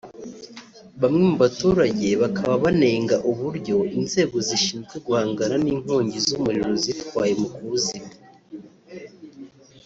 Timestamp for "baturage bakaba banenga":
1.43-3.15